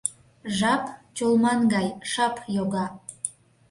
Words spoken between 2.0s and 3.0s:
шап йога.